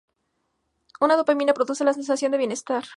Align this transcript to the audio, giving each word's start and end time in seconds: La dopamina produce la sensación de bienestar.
La 1.01 1.15
dopamina 1.15 1.53
produce 1.53 1.83
la 1.83 1.93
sensación 1.93 2.31
de 2.31 2.39
bienestar. 2.39 2.85